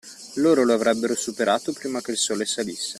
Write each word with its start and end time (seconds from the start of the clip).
Loro 0.37 0.63
lo 0.63 0.73
avrebbero 0.73 1.13
superato 1.13 1.73
prima 1.73 2.01
che 2.01 2.09
il 2.09 2.17
Sole 2.17 2.45
salisse. 2.47 2.89